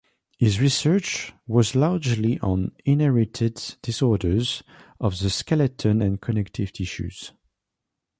His 0.39 0.59
research 0.59 1.31
was 1.45 1.75
largely 1.75 2.39
on 2.39 2.71
inherited 2.85 3.63
disorders 3.83 4.63
of 4.99 5.19
the 5.19 5.29
skeleton 5.29 6.01
and 6.01 6.19
connective 6.19 6.73
tissues. 6.73 7.33